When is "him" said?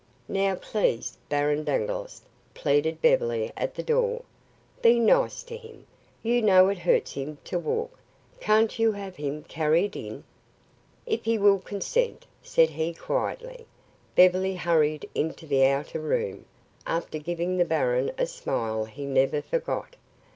5.55-5.85, 7.13-7.37, 9.17-9.43